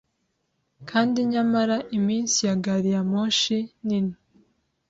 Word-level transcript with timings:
kandi 0.89 1.17
nyamara 1.31 1.77
iminsi 1.97 2.37
ya 2.47 2.55
Gari 2.63 2.89
ya 2.95 3.01
moshi 3.11 3.57
nini 3.87 4.15